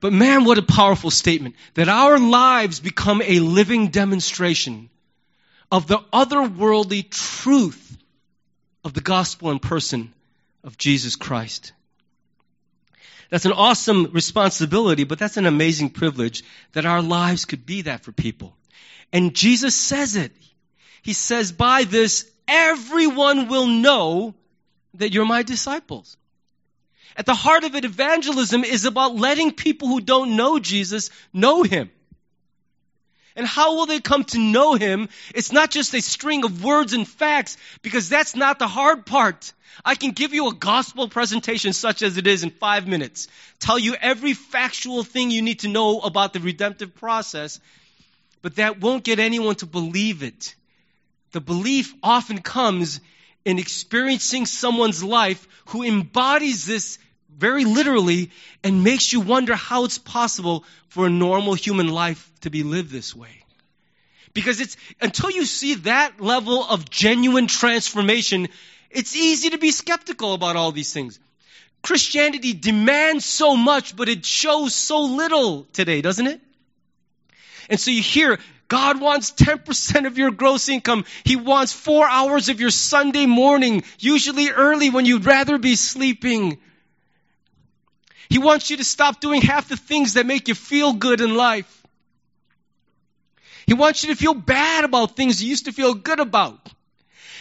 [0.00, 4.88] But man, what a powerful statement that our lives become a living demonstration
[5.70, 7.98] of the otherworldly truth
[8.82, 10.12] of the gospel and person
[10.64, 11.72] of Jesus Christ.
[13.28, 18.02] That's an awesome responsibility, but that's an amazing privilege that our lives could be that
[18.02, 18.56] for people.
[19.12, 20.32] And Jesus says it.
[21.02, 24.34] He says, by this, everyone will know
[24.94, 26.16] that you're my disciples.
[27.20, 31.62] At the heart of it, evangelism is about letting people who don't know Jesus know
[31.62, 31.90] him.
[33.36, 35.10] And how will they come to know him?
[35.34, 39.52] It's not just a string of words and facts, because that's not the hard part.
[39.84, 43.28] I can give you a gospel presentation such as it is in five minutes,
[43.58, 47.60] tell you every factual thing you need to know about the redemptive process,
[48.40, 50.54] but that won't get anyone to believe it.
[51.32, 52.98] The belief often comes
[53.44, 56.98] in experiencing someone's life who embodies this
[57.36, 58.30] very literally
[58.62, 62.90] and makes you wonder how it's possible for a normal human life to be lived
[62.90, 63.44] this way.
[64.32, 68.48] Because it's until you see that level of genuine transformation,
[68.90, 71.18] it's easy to be skeptical about all these things.
[71.82, 76.40] Christianity demands so much, but it shows so little today, doesn't it?
[77.68, 78.38] And so you hear
[78.68, 81.04] God wants 10% of your gross income.
[81.24, 86.58] He wants four hours of your Sunday morning, usually early when you'd rather be sleeping.
[88.30, 91.34] He wants you to stop doing half the things that make you feel good in
[91.34, 91.76] life.
[93.66, 96.60] He wants you to feel bad about things you used to feel good about.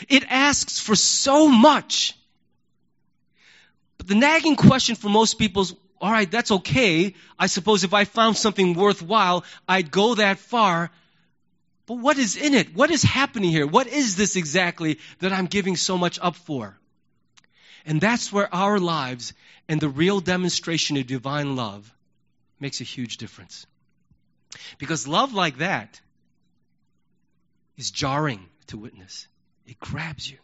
[0.10, 2.16] It asks for so much.
[4.00, 7.14] But the nagging question for most people is, all right, that's okay.
[7.38, 10.90] I suppose if I found something worthwhile, I'd go that far.
[11.86, 12.74] But what is in it?
[12.74, 13.68] What is happening here?
[13.68, 16.80] What is this exactly that I'm giving so much up for?
[17.90, 19.34] And that's where our lives
[19.68, 21.92] and the real demonstration of divine love
[22.60, 23.66] makes a huge difference.
[24.78, 26.00] Because love like that
[27.78, 29.28] is jarring to witness,
[29.66, 30.38] it grabs you.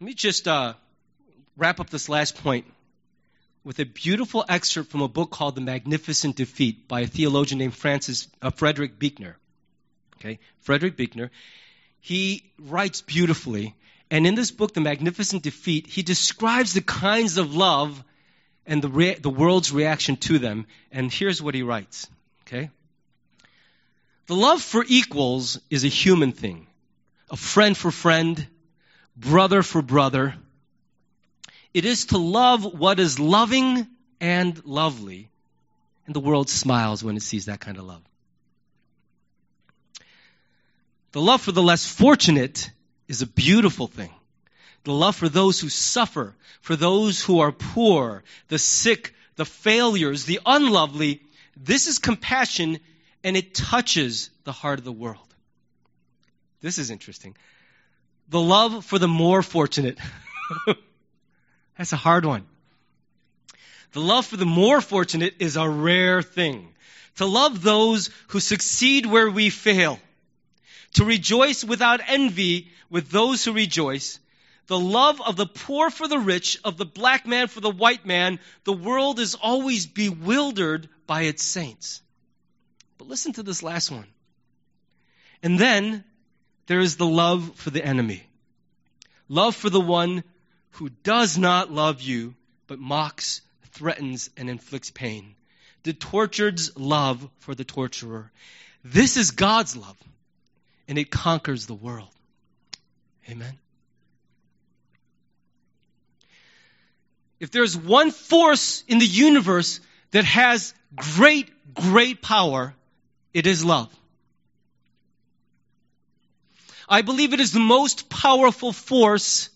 [0.00, 0.72] Let me just uh,
[1.58, 2.64] wrap up this last point
[3.64, 7.74] with a beautiful excerpt from a book called The Magnificent Defeat by a theologian named
[7.74, 9.36] Francis uh, Frederick Buechner.
[10.16, 11.30] Okay, Frederick Buechner.
[12.00, 13.74] He writes beautifully,
[14.10, 18.02] and in this book, The Magnificent Defeat, he describes the kinds of love
[18.66, 20.66] and the, the world's reaction to them.
[20.90, 22.08] And here's what he writes.
[22.46, 22.70] Okay,
[24.26, 26.66] the love for equals is a human thing,
[27.30, 28.46] a friend for friend,
[29.16, 30.34] brother for brother
[31.72, 33.86] it is to love what is loving
[34.20, 35.30] and lovely.
[36.06, 38.02] And the world smiles when it sees that kind of love.
[41.12, 42.70] The love for the less fortunate
[43.08, 44.10] is a beautiful thing.
[44.84, 50.24] The love for those who suffer, for those who are poor, the sick, the failures,
[50.24, 51.22] the unlovely,
[51.56, 52.78] this is compassion
[53.22, 55.26] and it touches the heart of the world.
[56.60, 57.36] This is interesting.
[58.28, 59.98] The love for the more fortunate.
[61.76, 62.46] That's a hard one.
[63.92, 66.68] The love for the more fortunate is a rare thing.
[67.16, 69.98] To love those who succeed where we fail.
[70.94, 74.18] To rejoice without envy with those who rejoice.
[74.66, 78.06] The love of the poor for the rich, of the black man for the white
[78.06, 78.38] man.
[78.64, 82.02] The world is always bewildered by its saints.
[82.98, 84.06] But listen to this last one.
[85.42, 86.04] And then
[86.66, 88.22] there is the love for the enemy.
[89.28, 90.22] Love for the one
[90.72, 92.34] who does not love you,
[92.66, 95.34] but mocks, threatens, and inflicts pain.
[95.82, 98.30] The tortured's love for the torturer.
[98.84, 99.96] This is God's love,
[100.90, 102.08] and it conquers the world.
[103.30, 103.56] Amen.
[107.38, 109.78] If there's one force in the universe
[110.10, 112.74] that has great, great power,
[113.32, 113.88] it is love.
[116.88, 119.48] I believe it is the most powerful force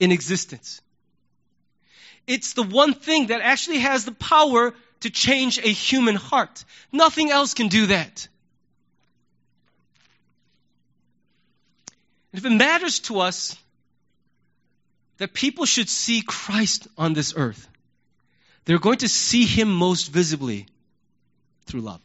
[0.00, 0.80] in existence.
[2.26, 6.64] It's the one thing that actually has the power to change a human heart.
[6.90, 8.26] Nothing else can do that.
[12.32, 13.56] If it matters to us
[15.18, 17.68] that people should see Christ on this earth,
[18.64, 20.66] they're going to see him most visibly
[21.66, 22.00] through love.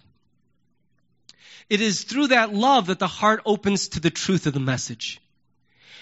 [1.70, 5.22] It is through that love that the heart opens to the truth of the message.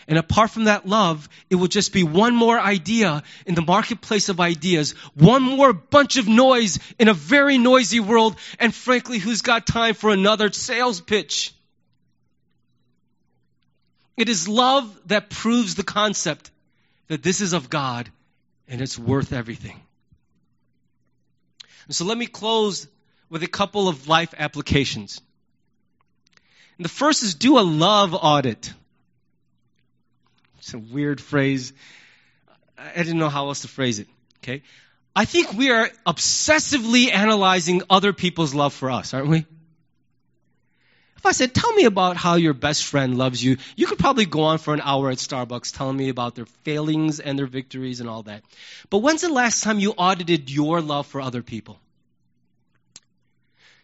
[0.07, 4.29] And apart from that love, it will just be one more idea in the marketplace
[4.29, 9.41] of ideas, one more bunch of noise in a very noisy world, and frankly, who's
[9.41, 11.55] got time for another sales pitch?
[14.17, 16.51] It is love that proves the concept
[17.07, 18.09] that this is of God
[18.67, 19.79] and it's worth everything.
[21.87, 22.87] And so let me close
[23.29, 25.21] with a couple of life applications.
[26.77, 28.73] And the first is do a love audit.
[30.59, 31.73] It's a weird phrase.
[32.77, 34.07] I didn't know how else to phrase it.
[34.39, 34.63] Okay?
[35.15, 39.45] I think we are obsessively analyzing other people's love for us, aren't we?
[41.25, 44.43] I said, tell me about how your best friend loves you, you could probably go
[44.43, 48.09] on for an hour at Starbucks telling me about their failings and their victories and
[48.09, 48.43] all that.
[48.89, 51.79] But when's the last time you audited your love for other people?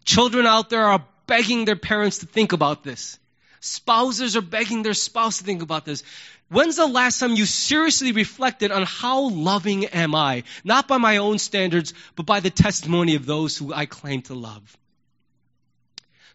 [0.03, 3.19] Children out there are begging their parents to think about this.
[3.59, 6.03] Spouses are begging their spouse to think about this.
[6.49, 10.43] When's the last time you seriously reflected on how loving am I?
[10.63, 14.33] Not by my own standards, but by the testimony of those who I claim to
[14.33, 14.77] love.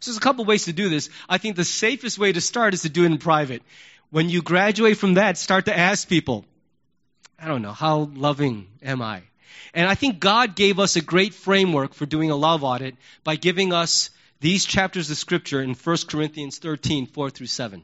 [0.07, 1.11] So there's a couple ways to do this.
[1.29, 3.65] I think the safest way to start is to do it in private.
[4.11, 6.45] When you graduate from that, start to ask people,
[7.41, 9.23] I don't know, how loving am I?
[9.75, 12.95] And I think God gave us a great framework for doing a love audit
[13.25, 17.83] by giving us these chapters of Scripture in 1 Corinthians 13, 4 through 7.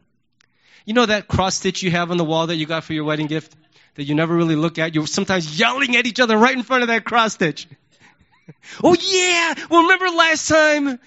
[0.85, 3.03] You know that cross stitch you have on the wall that you got for your
[3.03, 3.57] wedding gift?
[3.97, 4.95] That you never really look at?
[4.95, 7.67] You're sometimes yelling at each other right in front of that cross stitch.
[8.85, 9.55] oh, yeah!
[9.69, 11.01] Well, remember last time?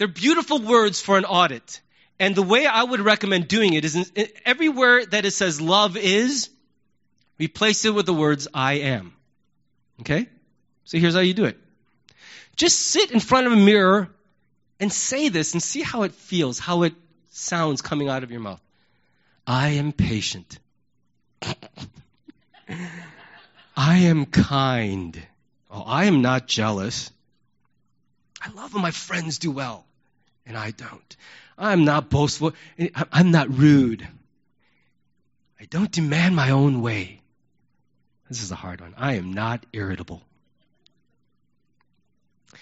[0.00, 1.82] They're beautiful words for an audit.
[2.18, 5.94] And the way I would recommend doing it is in, everywhere that it says love
[5.98, 6.48] is,
[7.38, 9.12] replace it with the words I am.
[10.00, 10.26] Okay?
[10.86, 11.58] So here's how you do it.
[12.56, 14.08] Just sit in front of a mirror
[14.80, 16.94] and say this and see how it feels, how it
[17.28, 18.62] sounds coming out of your mouth.
[19.46, 20.58] I am patient.
[23.76, 25.20] I am kind.
[25.70, 27.10] Oh, I am not jealous.
[28.40, 29.84] I love when my friends do well
[30.50, 31.16] and I don't.
[31.56, 32.54] I'm not boastful.
[33.12, 34.06] I'm not rude.
[35.60, 37.20] I don't demand my own way.
[38.28, 38.94] This is a hard one.
[38.96, 40.22] I am not irritable.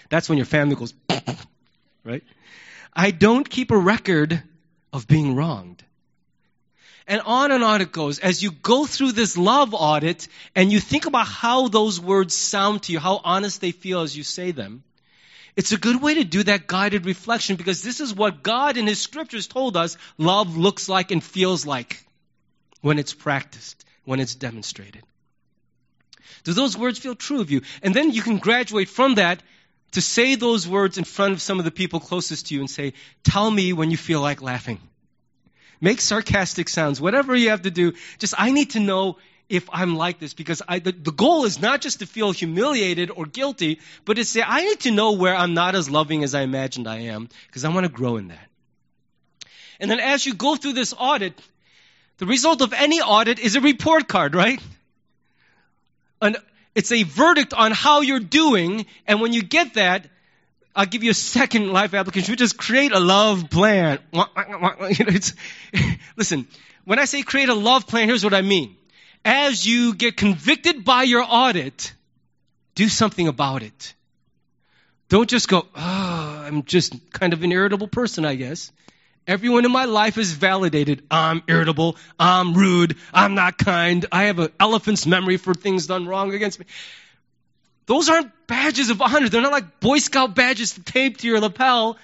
[0.09, 0.93] That's when your family goes,
[2.03, 2.23] right?
[2.93, 4.43] I don't keep a record
[4.93, 5.83] of being wronged.
[7.07, 8.19] And on and on it goes.
[8.19, 12.83] As you go through this love audit and you think about how those words sound
[12.83, 14.83] to you, how honest they feel as you say them,
[15.55, 18.87] it's a good way to do that guided reflection because this is what God in
[18.87, 22.03] His scriptures told us love looks like and feels like
[22.81, 25.03] when it's practiced, when it's demonstrated.
[26.43, 27.61] Do those words feel true of you?
[27.83, 29.41] And then you can graduate from that
[29.91, 32.69] to say those words in front of some of the people closest to you and
[32.69, 32.93] say,
[33.23, 34.79] Tell me when you feel like laughing.
[35.81, 37.93] Make sarcastic sounds, whatever you have to do.
[38.17, 39.17] Just, I need to know
[39.49, 43.09] if I'm like this because I, the, the goal is not just to feel humiliated
[43.09, 46.35] or guilty, but to say, I need to know where I'm not as loving as
[46.35, 48.47] I imagined I am because I want to grow in that.
[49.79, 51.33] And then as you go through this audit,
[52.17, 54.61] the result of any audit is a report card, right?
[56.21, 56.35] An,
[56.75, 60.05] it's a verdict on how you're doing, and when you get that,
[60.75, 63.99] I'll give you a second life application, which is create a love plan.
[66.15, 66.47] Listen,
[66.85, 68.75] when I say create a love plan, here's what I mean.
[69.25, 71.93] As you get convicted by your audit,
[72.75, 73.93] do something about it.
[75.09, 78.71] Don't just go, oh, I'm just kind of an irritable person, I guess.
[79.27, 81.03] Everyone in my life is validated.
[81.11, 81.97] I'm irritable.
[82.19, 82.95] I'm rude.
[83.13, 84.05] I'm not kind.
[84.11, 86.65] I have an elephant's memory for things done wrong against me.
[87.85, 89.29] Those aren't badges of honor.
[89.29, 91.97] They're not like Boy Scout badges taped to your lapel.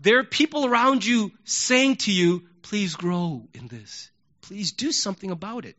[0.00, 4.10] There are people around you saying to you, please grow in this.
[4.42, 5.76] Please do something about it.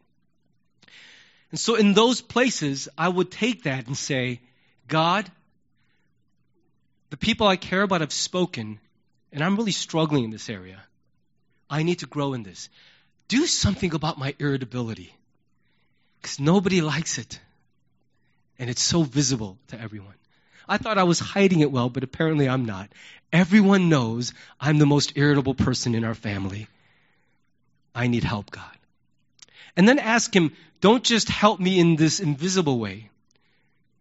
[1.51, 4.39] And so in those places, I would take that and say,
[4.87, 5.29] God,
[7.09, 8.79] the people I care about have spoken,
[9.31, 10.81] and I'm really struggling in this area.
[11.69, 12.69] I need to grow in this.
[13.27, 15.13] Do something about my irritability,
[16.21, 17.39] because nobody likes it
[18.59, 20.13] and it's so visible to everyone.
[20.67, 22.89] I thought I was hiding it well, but apparently I'm not.
[23.31, 26.67] Everyone knows I'm the most irritable person in our family.
[27.95, 28.78] I need help, God.
[29.75, 33.09] And then ask Him, don't just help me in this invisible way,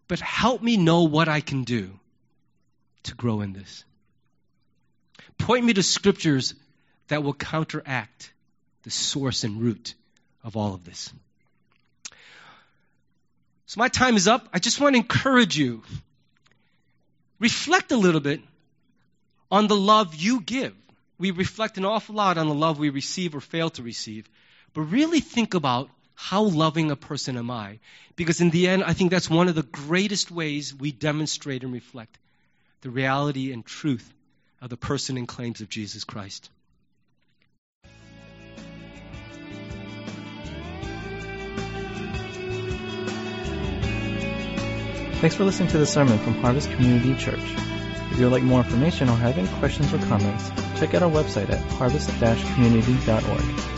[0.06, 1.90] but help me know what I can do
[3.04, 3.84] to grow in this.
[5.38, 6.54] Point me to scriptures
[7.08, 8.32] that will counteract
[8.82, 9.94] the source and root
[10.44, 11.12] of all of this.
[13.66, 14.48] So my time is up.
[14.52, 15.82] I just want to encourage you.
[17.38, 18.40] Reflect a little bit
[19.50, 20.74] on the love you give.
[21.18, 24.28] We reflect an awful lot on the love we receive or fail to receive.
[24.74, 27.78] But really think about how loving a person am I?
[28.16, 31.72] Because in the end, I think that's one of the greatest ways we demonstrate and
[31.72, 32.18] reflect
[32.80, 34.12] the reality and truth
[34.60, 36.50] of the person and claims of Jesus Christ.
[45.20, 47.40] Thanks for listening to the sermon from Harvest Community Church.
[48.12, 51.10] If you would like more information or have any questions or comments, check out our
[51.10, 53.77] website at harvest-community.org.